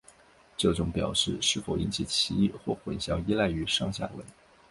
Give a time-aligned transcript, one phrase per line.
[0.57, 4.25] 这种表示是否引起歧义或混淆依赖于上下文。